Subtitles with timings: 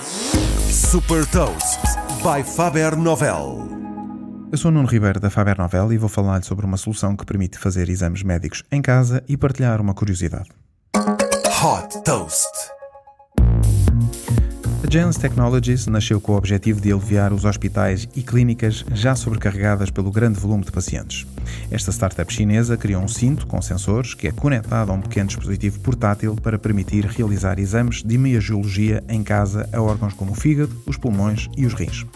[0.00, 1.80] Super Toast
[2.22, 3.68] by Faber Novel.
[4.52, 7.58] Eu sou Nuno Ribeiro da Faber Novel e vou falar-lhe sobre uma solução que permite
[7.58, 10.48] fazer exames médicos em casa e partilhar uma curiosidade.
[10.94, 12.77] Hot Toast.
[14.80, 19.90] A Jans Technologies nasceu com o objetivo de aliviar os hospitais e clínicas já sobrecarregadas
[19.90, 21.26] pelo grande volume de pacientes.
[21.68, 25.80] Esta startup chinesa criou um cinto com sensores que é conectado a um pequeno dispositivo
[25.80, 30.96] portátil para permitir realizar exames de imagiologia em casa a órgãos como o fígado, os
[30.96, 32.06] pulmões e os rins.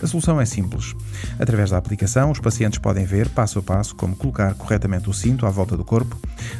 [0.00, 0.94] A solução é simples.
[1.38, 5.46] Através da aplicação, os pacientes podem ver passo a passo como colocar corretamente o cinto
[5.46, 6.16] à volta do corpo.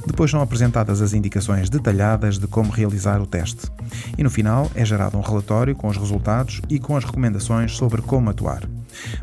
[0.06, 3.70] Depois são apresentadas as indicações detalhadas de como realizar o teste.
[4.16, 8.02] E no final é gerado um relatório com os resultados e com as recomendações sobre
[8.02, 8.68] como atuar.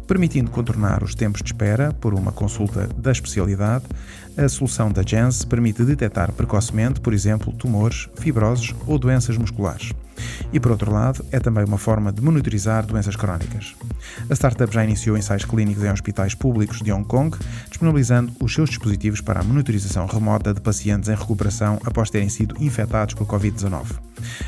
[0.07, 3.85] Permitindo contornar os tempos de espera por uma consulta da especialidade,
[4.37, 9.91] a solução da JANS permite detectar precocemente, por exemplo, tumores, fibroses ou doenças musculares.
[10.53, 13.75] E por outro lado, é também uma forma de monitorizar doenças crónicas.
[14.29, 17.37] A startup já iniciou ensaios clínicos em hospitais públicos de Hong Kong,
[17.69, 22.55] disponibilizando os seus dispositivos para a monitorização remota de pacientes em recuperação após terem sido
[22.59, 23.85] infectados por Covid-19.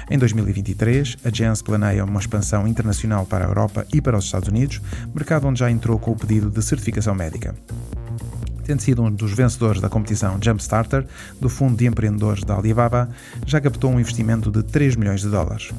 [0.10, 4.50] Em 2023, a Jans planeia uma expansão internacional para a Europa e para os Estados
[4.50, 4.82] Unidos,
[5.14, 7.56] mercado onde já entrou com o pedido de certificação médica
[8.64, 11.06] tendo sido um dos vencedores da competição Jumpstarter
[11.40, 13.10] do Fundo de Empreendedores da Alibaba,
[13.46, 15.72] já captou um investimento de 3 milhões de dólares.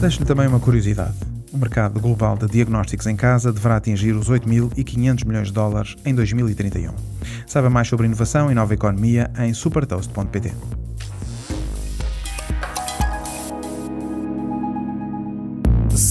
[0.00, 1.14] Deixo-lhe também uma curiosidade.
[1.52, 6.14] O mercado global de diagnósticos em casa deverá atingir os 8.500 milhões de dólares em
[6.14, 6.92] 2031.
[7.46, 10.75] Saiba mais sobre inovação e nova economia em supertoast.pt.